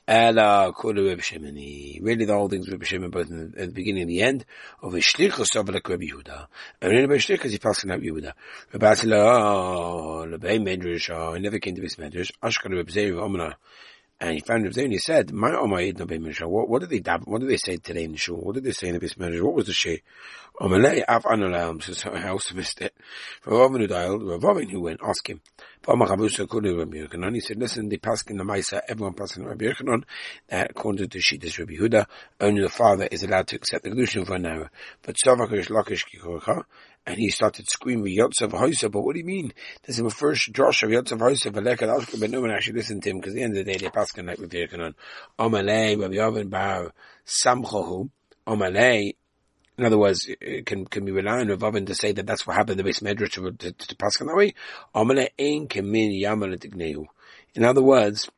Ela 0.08 0.74
kulu 0.74 1.08
Reb 1.10 1.20
Shimoni. 1.20 2.00
Really 2.02 2.26
the 2.26 2.34
whole 2.34 2.50
thing's 2.50 2.68
Reb 2.70 2.84
Shimon 2.84 3.12
both 3.12 3.30
in 3.30 3.52
the, 3.56 3.68
beginning 3.68 4.02
and 4.02 4.10
the 4.10 4.22
end 4.22 4.46
of 4.82 4.94
of 4.94 5.70
like 5.70 5.90
Reb 5.90 6.02
Yehuda. 6.02 6.48
And 6.82 6.94
in 6.94 7.08
Reb 7.08 7.20
Shlichus 7.20 7.52
he 7.52 7.60
passed 7.60 7.88
out 7.88 8.02
Yehuda. 8.02 8.34
Reb 8.74 8.82
Atila, 8.82 9.14
oh, 9.14 10.26
Lebei 10.28 10.60
Medrash, 10.60 11.36
he 11.36 11.40
never 11.40 11.60
came 11.60 11.76
to 11.76 11.82
this 11.82 11.98
Medrash. 11.98 12.32
Ashkar 12.44 12.76
Reb 12.76 12.90
Zeir 12.90 13.14
Omna. 13.14 13.54
And 14.22 14.36
he 14.36 14.40
found 14.40 14.64
Reb 14.64 14.74
Zeir 14.74 14.84
and 14.84 14.94
he 14.94 15.00
said, 15.00 15.32
oh 15.34 15.36
My 15.36 15.90
no 15.90 16.06
Medrash. 16.06 16.48
What, 16.48 16.70
what 16.70 16.88
did 16.88 16.92
they 16.92 17.12
what 17.26 17.42
did 17.42 17.50
they 17.50 17.58
say 17.58 17.78
today 17.78 18.04
in 18.04 18.12
the 18.12 18.20
shul? 18.20 18.38
What 18.38 18.54
did 18.54 18.64
they 18.64 18.72
say 18.72 18.90
in 18.90 18.94
the 18.94 19.00
Medrash? 19.00 19.42
What 19.42 19.56
was 19.56 19.66
the 19.66 19.74
share? 19.74 19.98
Omalei 20.60 21.04
oh, 21.08 21.16
Av 21.16 21.24
Anolam, 21.24 21.82
so 21.82 22.12
I 22.12 22.30
also 22.30 22.54
missed 22.54 22.82
it. 22.82 22.94
Rav 23.46 23.72
Avinu 23.72 24.44
Rav 24.44 24.70
who 24.70 24.82
went, 24.82 25.00
ask 25.04 25.28
him. 25.28 25.42
And 25.88 27.36
he 27.36 27.40
said, 27.42 27.58
listen, 27.58 27.90
the 27.90 27.98
Paskin 27.98 28.38
the 28.38 28.44
Maisa, 28.44 28.82
everyone 28.88 29.16
Paskin 29.16 29.48
Rabbi 29.48 29.66
Yochanan, 29.66 30.04
that 30.50 30.70
according 30.70 31.10
to 31.10 31.18
Shittas 31.18 31.58
Rabbi 31.58 31.74
Huda, 31.74 32.06
only 32.40 32.62
the 32.62 32.70
father 32.70 33.08
is 33.12 33.24
allowed 33.24 33.48
to 33.48 33.56
accept 33.56 33.86
the 33.86 33.90
Kedushin 33.90 34.28
for 34.28 34.36
an 34.36 34.46
hour. 34.46 34.70
But 35.02 35.16
Stavakash 35.16 35.70
Lakish 35.70 36.06
Kikocha, 36.06 36.66
and 37.06 37.18
he 37.18 37.30
started 37.30 37.68
screaming 37.70 38.16
Yotzav 38.16 38.52
Hoisa, 38.52 38.92
but 38.92 39.02
what 39.02 39.14
do 39.14 39.20
you 39.20 39.26
mean? 39.26 39.54
This 39.84 39.98
is 39.98 40.04
the 40.04 40.10
first 40.10 40.52
Josh 40.54 40.84
of 40.84 40.92
Yotzav 40.92 41.20
Ashka, 41.20 42.20
but 42.20 42.30
no 42.30 42.42
one 42.42 42.52
actually 42.52 42.78
listened 42.78 43.04
to 43.04 43.10
him, 43.10 43.18
because 43.18 43.34
at 43.34 43.38
the 43.38 43.44
end 43.44 43.58
of 43.58 43.66
the 43.66 43.72
day, 43.72 43.78
they 43.78 43.90
Paskin 43.90 44.28
like 44.28 44.40
Rabbi 44.40 44.58
Yochanan. 44.58 44.94
Omalei, 45.40 46.00
Rabbi 46.00 46.16
Yovan 46.16 46.50
Bar, 46.50 46.94
Samchohu, 47.26 48.10
Omalei, 48.48 49.16
in 49.78 49.86
other 49.86 49.98
words, 49.98 50.30
can 50.66 50.86
can 50.86 51.06
be 51.06 51.12
relying 51.12 51.50
on 51.50 51.58
Ravin 51.58 51.88
to 51.88 51.96
say 51.96 52.12
that 52.12 52.28
that's 52.28 52.46
what 52.46 52.56
happened 52.56 52.78
to 52.78 52.84
the 52.84 52.88
base 52.88 53.00
medrash 53.00 53.32
to, 53.32 53.52
to, 53.52 53.72
to, 53.72 53.96
Paskin 53.96 54.28
that 54.28 54.36
way. 54.36 54.54
In 57.56 57.64
other 57.66 57.82
words, 57.82 58.30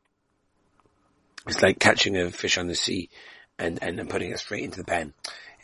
it's 1.46 1.62
like 1.62 1.78
catching 1.78 2.16
a 2.16 2.30
fish 2.30 2.56
on 2.56 2.68
the 2.68 2.74
sea 2.74 3.10
and, 3.58 3.78
and 3.82 4.08
putting 4.08 4.30
it 4.30 4.38
straight 4.38 4.64
into 4.64 4.78
the 4.78 4.84
pan. 4.84 5.12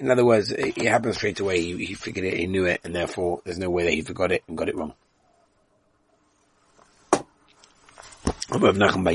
In 0.00 0.11
other 0.11 0.25
words, 0.25 0.50
it, 0.50 0.78
it 0.78 0.87
happened 0.87 1.14
straight 1.14 1.40
away. 1.40 1.61
He, 1.61 1.85
he 1.85 1.95
figured 1.95 2.25
it, 2.25 2.38
he 2.38 2.47
knew 2.47 2.64
it, 2.64 2.80
and 2.85 2.95
therefore 2.95 3.42
there's 3.45 3.59
no 3.59 3.69
way 3.69 3.85
that 3.85 3.92
he 3.92 4.00
forgot 4.00 4.33
it 4.33 4.42
and 4.49 4.57
got 4.57 4.71
it 4.71 4.75
wrong. 4.75 4.95
Rav 8.50 8.78
Bar 9.04 9.12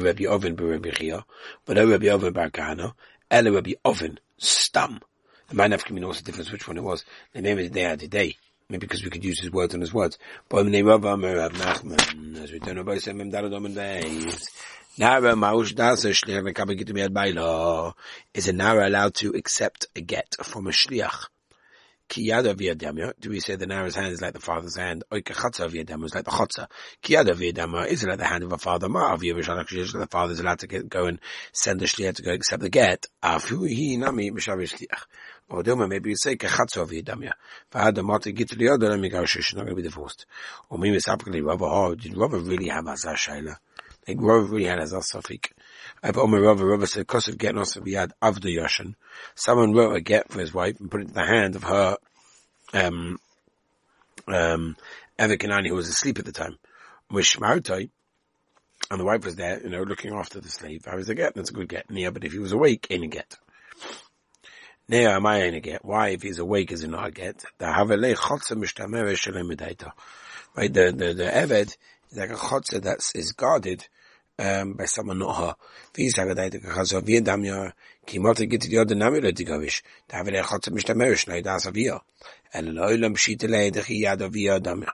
Rabbi 0.00 0.26
Oven 0.26 0.56
Rabbi 0.56 0.90
Chia, 0.90 1.24
but 1.64 1.76
lo 1.76 1.88
Rabbi 1.88 2.08
Oven 2.08 2.32
Bar 2.32 2.50
Kahana, 2.50 2.94
Ela 3.30 3.52
Rabbi 3.52 3.74
Oven, 3.84 4.18
Stam. 4.36 5.00
Coming 5.48 6.04
also 6.04 6.22
difference 6.22 6.50
which 6.50 6.66
one 6.66 6.76
it 6.76 6.82
was. 6.82 7.04
The 7.32 7.40
name 7.40 7.58
is 7.60 7.70
the 7.70 8.08
day. 8.08 8.36
Maybe 8.70 8.86
because 8.86 9.02
we 9.02 9.10
could 9.10 9.24
use 9.24 9.40
his 9.40 9.50
words 9.50 9.74
on 9.74 9.80
his 9.80 9.92
words. 9.92 10.16
But 10.48 10.62
the 10.62 10.70
name 10.70 10.86
of 10.86 11.04
Amir 11.04 11.38
Rav 11.38 11.52
Nachman, 11.54 12.40
as 12.40 12.52
we 12.52 12.60
turn 12.60 12.76
to 12.76 12.84
Mem 12.84 13.32
Daladom 13.32 13.66
and 13.66 13.76
Beis. 13.76 14.48
Nara 14.96 15.34
Maush 15.34 15.74
Dasa 15.74 16.12
Shliach 16.12 16.54
Yad 16.54 17.12
Baila. 17.12 17.94
Is 18.32 18.46
a 18.46 18.52
Nara 18.52 18.88
allowed 18.88 19.14
to 19.16 19.30
accept 19.30 19.86
a 19.96 20.00
get 20.00 20.36
from 20.44 20.68
a 20.68 20.70
Shliach? 20.70 21.26
Kiyada. 22.08 23.12
Do 23.18 23.30
we 23.30 23.40
say 23.40 23.56
the 23.56 23.66
Nara's 23.66 23.96
hand 23.96 24.12
is 24.12 24.22
like 24.22 24.34
the 24.34 24.40
father's 24.40 24.76
hand? 24.76 25.02
Or 25.10 25.18
kachatza 25.18 25.68
v'yadamya 25.68 26.04
is 26.04 26.14
like 26.14 26.24
the 26.24 26.30
chotza. 26.30 26.68
Kiyada 27.02 27.34
v'yadamya 27.34 27.88
is 27.88 28.04
like 28.04 28.18
the 28.18 28.24
hand 28.24 28.44
of 28.44 28.52
a 28.52 28.58
father. 28.58 28.88
Ma 28.88 29.16
v'yavishana 29.16 29.66
the 29.98 30.06
father 30.06 30.32
is 30.32 30.40
allowed 30.40 30.60
to 30.60 30.68
get, 30.68 30.88
go 30.88 31.06
and 31.06 31.20
send 31.52 31.80
the 31.80 31.86
shliach 31.86 32.16
to 32.16 32.22
go 32.22 32.32
accept 32.32 32.62
the 32.62 32.68
get. 32.68 33.06
Afu 33.22 33.68
hi 33.68 33.96
nami 33.96 34.30
shliach. 34.30 35.04
Or 35.50 35.64
Dilma, 35.64 35.88
maybe 35.88 36.10
you 36.10 36.16
say 36.16 36.36
Kachatzo 36.36 36.86
Vidamya. 36.86 37.32
Mati 38.04 38.30
Git 38.30 38.50
the 38.50 38.68
other, 38.68 38.88
let 38.88 39.00
me 39.00 39.08
go, 39.08 39.24
she's 39.24 39.52
not 39.52 39.64
going 39.64 39.74
to 39.76 39.82
be 39.82 39.88
divorced. 39.88 40.24
Or 40.68 40.78
maybe 40.78 40.96
it's 40.96 41.08
applicably 41.08 41.44
Rava, 41.44 41.64
oh, 41.64 41.94
did 41.96 42.16
Rava 42.16 42.38
really 42.38 42.68
have 42.68 42.86
Azar 42.86 43.14
Shaila? 43.14 43.56
Like 44.06 44.16
Rava 44.20 44.46
really 44.46 44.66
had 44.66 44.78
Azar 44.78 45.00
Safik. 45.00 45.50
I've 46.04 46.16
Omer 46.16 46.40
Rava, 46.40 46.64
Rava 46.64 46.86
said, 46.86 47.00
because 47.00 47.26
of 47.26 47.36
getting 47.36 47.58
also 47.58 47.80
Biyad 47.80 48.12
Avda 48.22 48.56
Yashin. 48.56 48.94
Someone 49.34 49.74
wrote 49.74 49.96
a 49.96 50.00
get 50.00 50.30
for 50.30 50.38
his 50.38 50.54
wife 50.54 50.78
and 50.78 50.88
put 50.88 51.02
it 51.02 51.08
in 51.08 51.14
the 51.14 51.26
hand 51.26 51.56
of 51.56 51.64
her, 51.64 51.96
um, 52.72 53.18
um, 54.28 54.76
Evikanani, 55.18 55.68
who 55.68 55.74
was 55.74 55.88
asleep 55.88 56.20
at 56.20 56.26
the 56.26 56.32
time. 56.32 56.58
Mishmartai, 57.10 57.90
and 58.88 59.00
the 59.00 59.04
wife 59.04 59.24
was 59.24 59.34
there, 59.34 59.60
you 59.60 59.68
know, 59.68 59.82
looking 59.82 60.14
after 60.14 60.40
the 60.40 60.48
slave. 60.48 60.86
I 60.86 60.94
was 60.94 61.08
a 61.08 61.14
get, 61.16 61.34
that's 61.34 61.50
a 61.50 61.54
good 61.54 61.68
get. 61.68 61.86
Yeah, 61.90 62.10
but 62.10 62.24
if 62.24 62.32
he 62.32 62.38
was 62.38 62.52
awake, 62.52 62.86
ain't 62.88 63.04
a 63.04 63.08
get. 63.08 63.36
Now, 64.90 65.10
am 65.10 65.24
I 65.24 65.36
a 65.36 65.60
get? 65.60 65.84
Why, 65.84 66.08
if 66.08 66.22
he's 66.22 66.40
awake, 66.40 66.72
is 66.72 66.82
it 66.82 66.90
not 66.90 67.14
get? 67.14 67.44
The 67.58 67.66
havelei 67.66 68.16
chotze 68.16 68.56
mishtamere 68.56 69.16
shalem 69.16 69.92
Right, 70.56 70.74
the, 70.74 70.90
the, 70.90 71.14
the 71.14 71.30
Eved 71.30 71.76
is 72.10 72.18
like 72.18 72.30
a 72.30 72.34
chotze 72.34 72.82
that 72.82 72.98
is 73.14 73.30
guarded, 73.30 73.86
um, 74.40 74.72
by 74.72 74.86
someone 74.86 75.20
not 75.20 75.36
her. 75.36 75.54
Wie 75.94 76.10
sage 76.10 76.34
da 76.34 76.48
der 76.48 76.58
Chazo 76.58 77.06
wir 77.06 77.20
dam 77.20 77.44
ja 77.44 77.70
kimot 78.04 78.38
git 78.50 78.62
die 78.62 78.78
oder 78.78 78.96
name 78.96 79.20
le 79.20 79.32
digavish. 79.32 79.82
Da 80.08 80.26
wir 80.26 80.42
hat 80.42 80.68
mich 80.72 80.84
da 80.84 80.94
mehr 80.94 81.14
da. 81.14 81.58
El 82.52 82.64
loilem 82.64 83.16
shit 83.16 83.44
le 83.44 83.70
de 83.70 83.82
yad 83.82 84.22
of 84.22 84.34
wir 84.34 84.58
dam. 84.58 84.84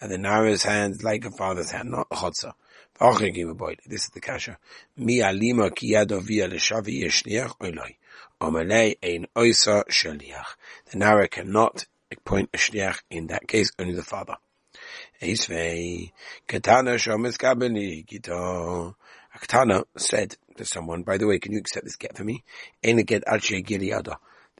That 0.00 0.08
the 0.08 0.18
narrow's 0.18 0.64
hand 0.64 1.04
like 1.04 1.24
a 1.26 1.30
father's 1.30 1.70
hand, 1.70 1.92
not 1.92 2.08
a 2.10 2.16
chotze. 2.16 2.52
This 3.00 4.04
is 4.04 4.10
the 4.14 4.20
kasha. 4.20 4.58
Mi 4.96 5.20
alima 5.20 5.70
ki 5.70 5.94
yad 5.94 6.12
of 6.12 6.28
wir 6.28 6.48
le 6.48 6.56
shavi 6.56 7.02
yeshniach 7.02 7.58
oiloi. 7.58 7.96
Omalei 8.40 8.96
ein 9.02 9.26
oisa 9.36 9.84
shaliach. 9.88 10.54
The 10.90 10.98
Nara 10.98 11.28
cannot 11.28 11.86
appoint 12.12 12.50
a 12.54 12.56
shliach 12.56 13.00
in 13.10 13.26
that 13.28 13.48
case, 13.48 13.72
only 13.78 13.94
the 13.94 14.02
father. 14.02 14.36
Eisvei, 15.20 16.12
Katana 16.46 16.92
shomis 16.92 17.36
kabini 17.36 18.06
gito. 18.06 18.94
Katana 19.40 19.82
said 19.96 20.36
to 20.56 20.64
someone, 20.64 21.02
by 21.02 21.18
the 21.18 21.26
way, 21.26 21.40
can 21.40 21.52
you 21.52 21.58
accept 21.58 21.84
this 21.84 21.96
get 21.96 22.16
for 22.16 22.22
me? 22.22 22.44
Ein 22.84 22.98
get 22.98 23.24
alche 23.24 23.64
giliada. 23.64 24.16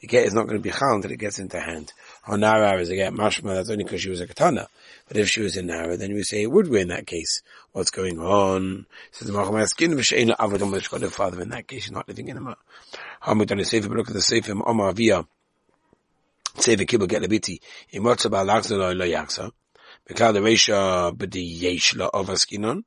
Get 0.08 0.26
is 0.26 0.34
not 0.34 0.46
going 0.46 0.58
to 0.58 0.62
be 0.62 0.70
chal 0.70 0.94
until 0.94 1.10
it 1.10 1.18
gets 1.18 1.38
into 1.38 1.60
hand. 1.60 1.92
On 2.26 2.40
Nara 2.40 2.80
is 2.80 2.90
a 2.90 2.96
get 2.96 3.12
mashma, 3.12 3.54
that's 3.54 3.70
only 3.70 3.84
because 3.84 4.00
she 4.00 4.10
was 4.10 4.20
a 4.20 4.26
katana. 4.26 4.68
But 5.08 5.18
if 5.18 5.28
she 5.28 5.42
was 5.42 5.56
a 5.56 5.62
nara, 5.62 5.96
then 5.96 6.14
we 6.14 6.22
say 6.22 6.42
it 6.42 6.50
would 6.50 6.70
be 6.70 6.80
in 6.80 6.88
that 6.88 7.06
case. 7.06 7.42
What's 7.72 7.90
going 7.90 8.18
on? 8.18 8.86
Says 9.12 9.28
the 9.28 9.34
Machamah 9.34 9.66
skin 9.66 9.92
v'sheina 9.92 10.36
avadam 10.36 10.72
l'shkod 10.72 11.08
father 11.10 11.42
in 11.42 11.50
that 11.50 11.68
case, 11.68 11.84
she's 11.84 11.92
not 11.92 12.08
living 12.08 12.28
in 12.28 12.36
a 12.36 12.40
ma. 12.40 12.54
Hamid 13.20 13.52
on 13.52 13.58
the 13.58 13.64
sefer, 13.64 13.88
look 13.88 14.08
at 14.08 14.14
the 14.14 14.22
sefer, 14.22 14.52
Omar 14.52 14.92
Aviyah. 14.92 15.26
Sefer 16.56 16.84
Kibbutz 16.84 17.08
get 17.08 17.22
lebiti. 17.22 17.58
Imotza 17.92 18.30
ba'alachza 18.30 18.78
lo 18.78 18.92
lo 18.92 19.04
yaksa. 19.04 19.50
Because 20.06 20.34
the 20.34 20.40
Resha 20.40 21.16
b'di 21.16 21.60
yesh 21.60 21.94
lo 21.96 22.10
of 22.12 22.28
askinon. 22.28 22.84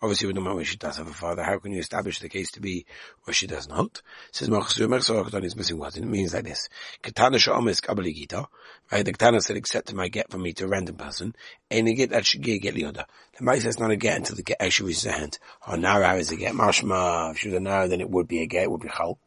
Obviously, 0.00 0.32
don't 0.32 0.44
know 0.44 0.54
where 0.54 0.64
she 0.64 0.76
does 0.76 0.96
have 0.98 1.08
a 1.08 1.12
father. 1.12 1.42
How 1.42 1.58
can 1.58 1.72
you 1.72 1.80
establish 1.80 2.20
the 2.20 2.28
case 2.28 2.52
to 2.52 2.60
be 2.60 2.86
where 3.24 3.34
she 3.34 3.48
does 3.48 3.68
not? 3.68 4.00
Says 4.30 4.48
is 4.48 5.56
missing. 5.56 5.80
And 5.82 5.96
it 5.96 6.04
means 6.04 6.34
like 6.34 6.44
this. 6.44 6.68
Katana 7.02 7.36
Kabali 7.36 8.14
Gita. 8.14 8.46
Right? 8.92 9.04
The 9.04 9.12
Katana 9.12 9.40
said, 9.40 9.56
accept 9.56 9.92
my 9.92 10.08
get 10.08 10.30
from 10.30 10.42
me 10.42 10.52
to 10.52 10.66
a 10.66 10.68
random 10.68 10.96
person. 10.96 11.34
And 11.70 11.88
a 11.88 11.94
get 11.94 12.10
that 12.10 12.26
should 12.26 12.42
get 12.42 12.62
Lioda. 12.62 13.06
The 13.36 13.44
Mai 13.44 13.58
says 13.58 13.80
not 13.80 13.90
a 13.90 13.96
get 13.96 14.16
until 14.16 14.36
the 14.36 14.42
get 14.42 14.58
actually 14.60 14.88
reaches 14.88 15.02
the 15.02 15.12
hand. 15.12 15.38
Oh, 15.66 15.74
Nara 15.74 16.14
is 16.14 16.30
a 16.30 16.36
get. 16.36 16.54
Mashma. 16.54 17.32
If 17.32 17.38
she 17.38 17.48
was 17.48 17.56
a 17.56 17.60
Nara, 17.60 17.88
then 17.88 18.00
it 18.00 18.08
would 18.08 18.28
be 18.28 18.42
a 18.42 18.46
get. 18.46 18.64
It 18.64 18.70
would 18.70 18.80
be 18.80 18.88
Chal. 18.88 19.18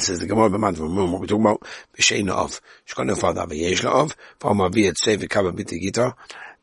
says 0.00 0.20
the 0.20 0.26
Gemara 0.26 0.50
from 0.50 0.94
what 0.94 1.20
we're 1.20 1.26
talking 1.26 1.44
about, 1.44 1.62
b'sheina 1.96 2.30
of. 2.30 2.60
She's 2.84 2.94
got 2.94 3.06
no 3.06 3.14
father, 3.14 3.42
v'yesh 3.46 3.84
of. 3.84 4.16
V'amar 4.40 4.70
v'yet 4.70 4.94
sevi 4.94 5.28
kaba 5.28 5.52
b'tigita. 5.52 6.14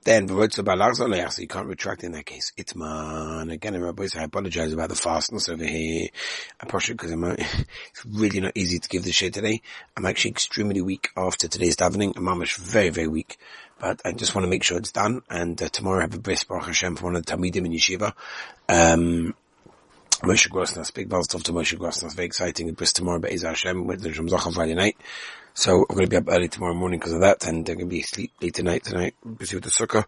Then 0.06 0.28
so 0.28 1.42
you 1.42 1.48
can't 1.48 1.66
retract 1.66 2.04
in 2.04 2.12
that 2.12 2.28
case. 2.28 2.54
It's 2.56 2.76
man 2.76 3.50
again. 3.50 3.82
Rabbi, 3.82 4.08
I 4.16 4.24
apologize 4.24 4.72
about 4.72 4.90
the 4.90 4.96
fastness 4.96 5.50
over 5.50 5.66
here. 5.66 6.10
I 6.62 6.66
push 6.68 6.92
it 6.92 6.94
because 6.94 7.12
it's 7.40 8.06
really 8.06 8.40
not 8.40 8.52
easy 8.54 8.78
to 8.78 8.88
give 8.88 9.04
the 9.04 9.12
shit 9.12 9.34
today. 9.34 9.64
I'm 9.98 10.06
actually 10.06 10.32
extremely 10.32 10.80
weak 10.82 11.10
after 11.18 11.48
today's 11.48 11.76
davening. 11.76 12.16
I'm 12.16 12.28
almost 12.28 12.56
very 12.56 12.90
very 12.90 13.08
weak, 13.08 13.38
but 13.80 14.00
I 14.06 14.12
just 14.12 14.36
want 14.36 14.46
to 14.46 14.50
make 14.50 14.62
sure 14.62 14.78
it's 14.78 14.92
done. 14.92 15.24
And 15.28 15.60
uh, 15.60 15.70
tomorrow 15.70 15.98
I 15.98 16.02
have 16.02 16.14
a 16.14 16.20
bris 16.20 16.44
Baruch 16.44 16.68
Hashem 16.68 16.98
for 16.98 17.06
one 17.06 17.16
of 17.16 17.26
the 17.26 17.36
Talmidim 17.36 17.66
in 17.66 17.72
Yeshiva. 17.72 18.14
Um, 18.70 19.34
Moshe 20.22 20.50
Grosnas, 20.50 20.94
big 20.94 21.10
balls 21.10 21.34
off 21.34 21.42
to 21.44 21.52
Moshe 21.52 21.76
Grosnas, 21.80 22.16
very 22.16 22.28
exciting. 22.28 22.72
Bris 22.74 22.94
tomorrow, 22.94 23.18
but 23.18 23.32
is 23.32 23.42
Hashem 23.42 23.88
with 23.88 24.02
the 24.02 24.10
Shemzach 24.10 24.46
on 24.46 24.54
Friday 24.54 24.76
night. 24.76 24.98
So 25.58 25.86
I'm 25.90 25.96
going 25.96 26.06
to 26.06 26.10
be 26.10 26.18
up 26.18 26.28
early 26.28 26.50
tomorrow 26.50 26.74
morning 26.74 27.00
because 27.00 27.14
of 27.14 27.22
that, 27.22 27.48
and 27.48 27.60
I'm 27.60 27.64
going 27.64 27.80
to 27.80 27.86
be 27.86 28.02
asleep 28.02 28.34
late 28.42 28.54
tonight 28.54 28.84
tonight, 28.84 29.16
busy 29.38 29.56
with 29.56 29.64
the 29.64 29.70
sukkah. 29.70 30.04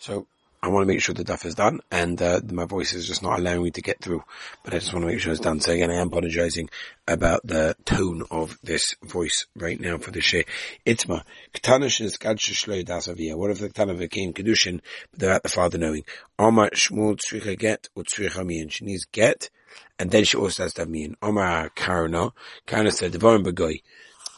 So 0.00 0.26
I 0.60 0.66
want 0.66 0.82
to 0.82 0.92
make 0.92 1.00
sure 1.00 1.14
the 1.14 1.22
daf 1.22 1.46
is 1.46 1.54
done, 1.54 1.78
and 1.88 2.20
uh, 2.20 2.40
my 2.50 2.64
voice 2.64 2.94
is 2.94 3.06
just 3.06 3.22
not 3.22 3.38
allowing 3.38 3.62
me 3.62 3.70
to 3.70 3.80
get 3.80 4.00
through. 4.00 4.24
But 4.64 4.74
I 4.74 4.80
just 4.80 4.92
want 4.92 5.04
to 5.04 5.12
make 5.12 5.20
sure 5.20 5.30
it's 5.30 5.40
done. 5.40 5.60
So 5.60 5.70
again, 5.70 5.92
I 5.92 6.00
am 6.00 6.08
apologising 6.08 6.68
about 7.06 7.42
the 7.44 7.76
tone 7.84 8.24
of 8.32 8.58
this 8.64 8.96
voice 9.04 9.46
right 9.54 9.78
now 9.78 9.98
for 9.98 10.10
the 10.10 10.20
share. 10.20 10.46
Itma 10.84 11.22
ktanish 11.54 12.00
is 12.00 12.18
gadshishloi 12.18 12.84
dasavia. 12.84 13.36
What 13.36 13.52
if 13.52 13.60
the 13.60 13.68
ktana 13.68 13.96
became 13.96 14.32
kedushin 14.32 14.80
but 15.12 15.20
without 15.20 15.44
the 15.44 15.48
father 15.48 15.78
knowing? 15.78 16.02
Omar 16.40 16.70
shmul 16.70 17.16
tzricha 17.16 17.56
get 17.56 17.88
or 17.94 18.02
tzricha 18.02 18.44
mian. 18.44 18.68
She 18.68 18.84
needs 18.84 19.04
get, 19.04 19.48
and 19.96 20.10
then 20.10 20.24
she 20.24 20.36
also 20.36 20.64
has 20.64 20.74
to 20.74 20.80
have 20.80 20.90
mian. 20.90 21.16
Omar 21.22 21.70
karna. 21.76 22.32
Karna 22.66 22.90
said 22.90 23.12
devarim 23.12 23.44
begoy. 23.44 23.82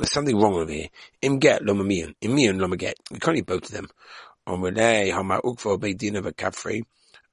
There's 0.00 0.12
something 0.12 0.40
wrong 0.40 0.54
over 0.54 0.72
here. 0.72 0.88
Im 1.20 1.38
get 1.40 1.62
loma 1.62 1.84
mian. 1.84 2.14
We 2.22 3.18
can't 3.20 3.36
eat 3.36 3.44
both 3.44 3.64
of 3.64 3.70
them. 3.70 3.88
Omelei 4.48 5.12
hama 5.12 5.42
ukvo 5.44 5.76
beidina 5.78 6.22
v'kafrei. 6.22 6.84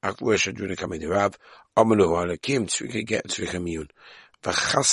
Akvur 0.04 0.36
shadruna 0.36 0.76
kamei 0.76 1.10
Rav. 1.10 1.38
Omalu 1.78 2.10
halakim 2.10 2.68
tzrika 2.68 3.06
get 3.06 3.28
tzrika 3.30 3.64
mian. 3.64 3.88
How 4.44 4.84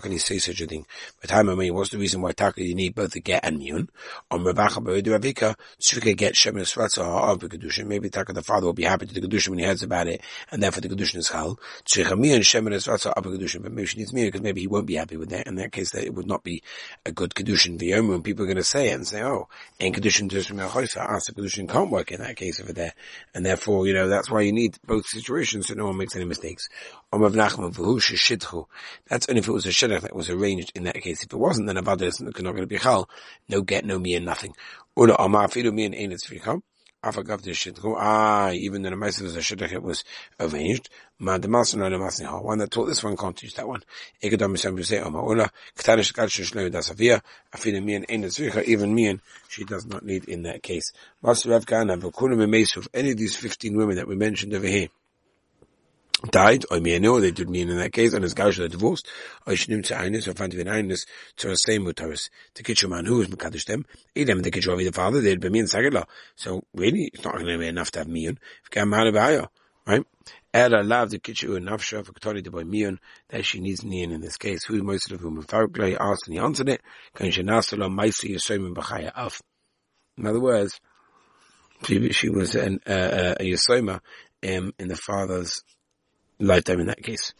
can 0.00 0.12
he 0.12 0.18
say 0.18 0.38
such 0.38 0.60
a 0.60 0.66
thing? 0.66 0.86
But 1.20 1.30
time 1.30 1.46
mean, 1.56 1.74
what's 1.74 1.90
the 1.90 1.98
reason 1.98 2.20
why 2.20 2.32
taka 2.32 2.62
you 2.62 2.74
need 2.74 2.94
both 2.94 3.12
the 3.12 3.20
get 3.20 3.44
and 3.44 3.58
miyun? 3.58 3.88
On 4.30 4.40
Rebacha 4.40 4.84
Beredu 4.84 5.18
Ravika, 5.18 5.56
Tzvika 5.80 6.16
get 6.16 6.36
Shem 6.36 6.54
Esratza 6.56 7.02
of 7.02 7.40
the 7.40 7.48
Kedushin. 7.48 7.86
Maybe 7.86 8.10
taka 8.10 8.32
the 8.34 8.42
father 8.42 8.66
will 8.66 8.74
be 8.74 8.84
happy 8.84 9.06
to 9.06 9.14
the 9.14 9.26
Kedushin 9.26 9.48
when 9.48 9.58
he 9.58 9.64
hears 9.64 9.82
about 9.82 10.06
it, 10.06 10.20
and 10.52 10.62
therefore 10.62 10.82
the 10.82 10.88
Kedushin 10.90 11.16
is 11.16 11.28
hal. 11.28 11.58
Tzvika 11.84 12.12
miyun 12.12 12.44
Shem 12.44 12.66
Esratza 12.66 13.12
of 13.12 13.24
the 13.24 13.30
Kedushin. 13.30 13.62
But 13.62 13.72
maybe 13.72 13.86
she 13.86 13.98
needs 13.98 14.12
miyun 14.12 14.26
because 14.26 14.42
maybe 14.42 14.60
he 14.60 14.66
won't 14.66 14.86
be 14.86 14.96
happy 14.96 15.16
with 15.16 15.30
that. 15.30 15.46
In 15.46 15.54
that 15.56 15.72
case, 15.72 15.92
that 15.92 16.04
it 16.04 16.14
would 16.14 16.26
not 16.26 16.44
be 16.44 16.62
a 17.06 17.10
good 17.10 17.34
Kedushin 17.34 17.78
v'yomu, 17.78 18.14
and 18.14 18.22
people 18.22 18.44
are 18.44 18.48
going 18.48 18.56
to 18.56 18.64
say 18.64 18.90
it 18.90 18.94
and 18.94 19.06
say, 19.06 19.22
oh, 19.22 19.48
ain't 19.80 19.96
Kedushin 19.96 20.28
just 20.28 20.48
from 20.48 20.60
Ask 20.60 20.74
the 20.74 21.42
Kedushin 21.42 21.68
can't 21.68 21.90
work 21.90 22.12
in 22.12 22.20
that 22.20 22.36
case 22.36 22.60
over 22.60 22.72
there. 22.72 22.92
And 23.34 23.44
therefore, 23.46 23.86
you 23.86 23.94
know, 23.94 24.08
that's 24.08 24.30
why 24.30 24.42
you 24.42 24.52
need 24.52 24.78
both 24.86 25.06
situations 25.06 25.68
so 25.68 25.74
no 25.74 25.86
one 25.86 25.96
makes 25.96 26.14
any 26.18 26.26
mistakes. 26.26 26.68
That's 27.12 27.24
only 29.28 29.40
if 29.40 29.48
it 29.48 29.52
was 29.52 29.66
a 29.66 29.70
shidduch 29.70 30.02
that 30.02 30.14
was 30.14 30.30
arranged 30.30 30.70
in 30.74 30.84
that 30.84 31.00
case. 31.00 31.24
If 31.24 31.32
it 31.32 31.36
wasn't, 31.36 31.66
then 31.66 31.76
Avada 31.76 32.02
is 32.02 32.20
not 32.20 32.34
going 32.34 32.56
to 32.56 32.66
be 32.66 32.78
chal. 32.78 33.08
No 33.48 33.62
get, 33.62 33.84
no 33.84 33.98
me, 33.98 34.14
and 34.14 34.26
nothing. 34.26 34.54
Ula 34.96 35.14
the 35.14 35.18
shidduch. 37.52 37.94
Ah, 37.96 38.50
even 38.50 38.82
though 38.82 38.90
the 38.90 38.96
Maisa 38.96 39.22
was 39.22 39.36
a 39.36 39.38
shidduch, 39.38 39.72
it 39.72 39.82
was 39.82 40.02
arranged. 40.40 40.90
The 41.20 41.24
Masan 41.24 41.76
no 41.76 41.90
Masan 41.90 42.42
One 42.42 42.58
that 42.58 42.72
taught 42.72 42.86
this 42.86 43.04
one 43.04 43.16
can't 43.16 43.36
teach 43.36 43.54
that 43.54 43.68
one. 43.68 43.82
Ikadam 44.22 44.54
me 47.84 47.94
and 47.94 48.06
ain't 48.08 48.24
it's 48.24 48.40
Even 48.40 48.94
me 48.94 49.06
and 49.06 49.20
she 49.48 49.64
does 49.64 49.86
not 49.86 50.04
need 50.04 50.28
in 50.28 50.42
that 50.42 50.62
case. 50.62 50.92
Master 51.22 51.50
Rav 51.50 51.66
Kana, 51.66 51.96
Vakunim 51.96 52.88
any 52.92 53.12
of 53.12 53.16
these 53.16 53.36
15 53.36 53.76
women 53.76 53.96
that 53.96 54.08
we 54.08 54.16
mentioned 54.16 54.54
over 54.54 54.66
here 54.66 54.88
died, 56.30 56.64
or 56.70 56.80
me 56.80 56.98
know 56.98 57.20
they 57.20 57.30
didn't 57.30 57.52
mean 57.52 57.70
in 57.70 57.76
that 57.78 57.92
case, 57.92 58.12
and 58.12 58.22
his 58.22 58.34
guys 58.34 58.58
are 58.58 58.68
divorced, 58.68 59.06
or 59.46 59.54
shnim 59.54 59.84
to 59.84 59.98
eines, 59.98 60.26
or 60.26 60.34
find 60.34 60.52
to 60.52 60.62
be 60.62 60.68
eines, 60.68 61.06
to 61.36 61.50
a 61.50 61.56
same 61.56 61.84
mutaris. 61.84 62.28
The 62.54 62.62
kitchen 62.62 62.90
man 62.90 63.04
who 63.04 63.20
is 63.20 63.28
Mekadosh 63.28 63.64
them, 63.66 63.84
them 64.14 64.42
the 64.42 64.50
kitchen 64.50 64.72
of 64.72 64.78
the 64.78 64.90
father, 64.90 65.20
they'd 65.20 65.40
be 65.40 65.48
me 65.48 65.60
and 65.60 65.68
Sagala. 65.68 66.04
So 66.36 66.64
really, 66.74 67.10
it's 67.12 67.24
not 67.24 67.34
going 67.34 67.46
to 67.46 67.58
be 67.58 67.68
enough 67.68 67.90
to 67.92 68.00
have 68.00 68.08
me 68.08 68.26
If 68.26 68.36
you 68.74 68.86
man 68.86 69.06
about 69.06 69.50
right? 69.86 70.04
Ella 70.52 70.82
love 70.82 71.10
the 71.10 71.18
kitchen 71.18 71.56
and 71.56 71.66
nafsha 71.66 72.04
for 72.04 72.12
Katari 72.12 72.44
to 72.44 72.50
buy 72.50 72.62
mion 72.62 72.98
that 73.28 73.44
she 73.44 73.60
needs 73.60 73.80
nian 73.80 74.12
in 74.12 74.20
this 74.20 74.36
case. 74.36 74.64
Who 74.64 74.82
most 74.82 75.10
of 75.10 75.20
whom 75.20 75.42
Farklay 75.42 75.96
asked 75.98 76.26
and 76.26 76.34
he 76.34 76.40
answered 76.40 76.68
it. 76.68 76.82
Kan 77.14 77.30
she 77.30 77.42
nasala 77.42 77.88
maisi 77.88 78.34
yisomim 78.34 78.74
b'chaya 78.74 79.12
af. 79.14 79.40
In 80.16 80.26
other 80.26 80.40
words, 80.40 80.80
she, 81.84 82.10
she 82.12 82.28
was 82.28 82.54
an, 82.54 82.80
uh, 82.86 82.90
uh, 82.90 83.34
a 83.40 83.44
yisoma 83.44 84.00
um, 84.46 84.72
in 84.78 84.88
the 84.88 84.96
father's 84.96 85.62
lifetime 86.38 86.80
in 86.80 86.86
that 86.86 87.02
case. 87.02 87.34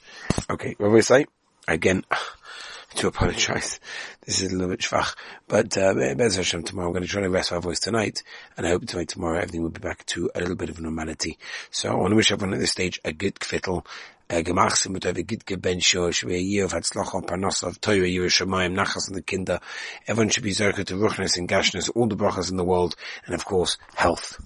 Okay, 0.50 0.75
what 0.78 0.90
we 0.90 1.02
say? 1.02 1.26
Again, 1.67 2.05
to 2.97 3.09
apologize. 3.09 3.81
This 4.28 4.43
is 4.43 4.52
a 4.52 4.57
little 4.57 4.69
bit 4.69 4.81
schwach. 4.81 5.17
But, 5.47 5.78
uh, 5.78 5.95
Hashem, 5.95 6.62
tomorrow 6.64 6.88
I'm 6.88 6.93
going 6.93 7.02
to 7.02 7.09
try 7.09 7.23
to 7.23 7.31
rest 7.31 7.50
my 7.50 7.61
voice 7.61 7.81
tonight. 7.81 8.23
And 8.59 8.67
I 8.67 8.69
hope 8.69 8.85
tonight, 8.85 9.09
tomorrow, 9.09 9.38
everything 9.38 9.62
will 9.62 9.71
be 9.71 9.81
back 9.81 10.05
to 10.07 10.31
a 10.35 10.40
little 10.40 10.55
bit 10.55 10.69
of 10.69 10.83
normality. 10.83 11.38
So 11.71 11.90
I 11.90 11.95
want 11.95 12.11
to 12.11 12.17
wish 12.17 12.31
everyone 12.31 12.52
at 12.52 12.61
this 12.61 12.73
stage 12.73 13.00
a 13.07 13.12
good 13.14 13.37
kvittel. 13.37 13.87
uh, 14.31 14.43
gemachsim 14.43 14.93
mit 14.93 15.07
over 15.07 15.23
gitge 15.23 15.61
ben 15.61 15.81
sho, 15.81 16.11
should 16.11 16.28
be 16.28 16.35
a 16.35 16.38
year 16.38 16.64
of 16.64 16.75
of 16.75 17.81
Torah, 17.81 18.07
year 18.07 18.26
of 18.26 18.31
Shemayim, 18.31 18.75
nachas 18.75 19.09
and 19.09 19.17
the 19.17 19.23
kinder. 19.23 19.61
Everyone 20.07 20.28
should 20.28 20.43
be 20.43 20.50
zerka 20.50 20.85
to 20.85 20.95
ruchnes 20.95 21.38
and 21.38 21.49
gashness, 21.49 21.90
all 21.95 22.07
the 22.07 22.17
brachas 22.17 22.50
in 22.50 22.59
the 22.59 22.64
world, 22.64 22.95
and 23.25 23.35
of 23.35 23.45
course, 23.47 23.78
health. 23.95 24.38